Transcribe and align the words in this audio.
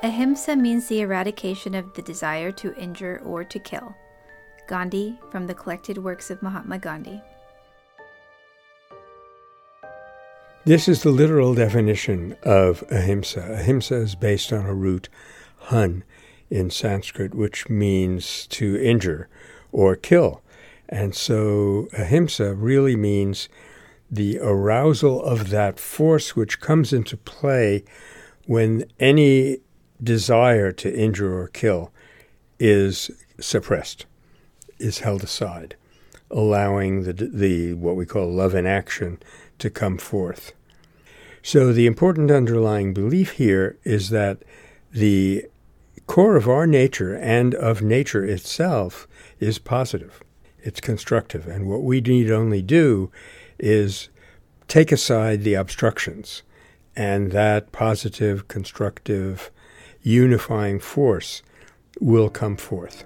Ahimsa 0.00 0.54
means 0.54 0.86
the 0.86 1.00
eradication 1.00 1.74
of 1.74 1.92
the 1.94 2.02
desire 2.02 2.52
to 2.52 2.72
injure 2.76 3.20
or 3.24 3.42
to 3.42 3.58
kill. 3.58 3.96
Gandhi 4.68 5.18
from 5.32 5.48
the 5.48 5.54
collected 5.54 5.98
works 5.98 6.30
of 6.30 6.40
Mahatma 6.40 6.78
Gandhi. 6.78 7.20
This 10.64 10.86
is 10.86 11.02
the 11.02 11.10
literal 11.10 11.52
definition 11.52 12.36
of 12.44 12.84
ahimsa. 12.92 13.40
Ahimsa 13.40 13.96
is 13.96 14.14
based 14.14 14.52
on 14.52 14.66
a 14.66 14.74
root, 14.74 15.08
hun, 15.56 16.04
in 16.48 16.70
Sanskrit, 16.70 17.34
which 17.34 17.68
means 17.68 18.46
to 18.48 18.76
injure 18.76 19.28
or 19.72 19.96
kill. 19.96 20.42
And 20.88 21.12
so 21.12 21.88
ahimsa 21.92 22.54
really 22.54 22.94
means 22.94 23.48
the 24.08 24.38
arousal 24.38 25.20
of 25.24 25.50
that 25.50 25.80
force 25.80 26.36
which 26.36 26.60
comes 26.60 26.92
into 26.92 27.16
play 27.16 27.82
when 28.46 28.84
any 29.00 29.58
desire 30.02 30.72
to 30.72 30.94
injure 30.94 31.38
or 31.38 31.48
kill 31.48 31.92
is 32.58 33.10
suppressed, 33.40 34.06
is 34.78 35.00
held 35.00 35.22
aside, 35.22 35.76
allowing 36.30 37.04
the, 37.04 37.12
the 37.12 37.74
what 37.74 37.96
we 37.96 38.06
call 38.06 38.32
love 38.32 38.54
in 38.54 38.66
action 38.66 39.18
to 39.58 39.70
come 39.70 39.98
forth. 39.98 40.52
So 41.42 41.72
the 41.72 41.86
important 41.86 42.30
underlying 42.30 42.92
belief 42.92 43.32
here 43.32 43.78
is 43.84 44.10
that 44.10 44.42
the 44.92 45.46
core 46.06 46.36
of 46.36 46.48
our 46.48 46.66
nature 46.66 47.16
and 47.16 47.54
of 47.54 47.82
nature 47.82 48.24
itself 48.24 49.06
is 49.38 49.58
positive. 49.58 50.22
It's 50.60 50.80
constructive. 50.80 51.46
And 51.46 51.68
what 51.68 51.82
we 51.82 52.00
need 52.00 52.30
only 52.30 52.62
do 52.62 53.10
is 53.58 54.08
take 54.66 54.92
aside 54.92 55.44
the 55.44 55.54
obstructions, 55.54 56.42
and 56.96 57.30
that 57.32 57.72
positive, 57.72 58.48
constructive, 58.48 59.50
unifying 60.08 60.80
force 60.80 61.42
will 62.00 62.30
come 62.30 62.56
forth. 62.56 63.04